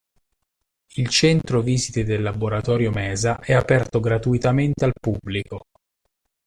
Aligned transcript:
Il 0.95 1.09
centro 1.09 1.61
visite 1.61 2.03
del 2.03 2.23
Laboratorio 2.23 2.89
Mesa 2.89 3.37
è 3.39 3.53
aperto 3.53 3.99
gratuitamente 3.99 4.83
al 4.83 4.93
pubblico. 4.99 5.67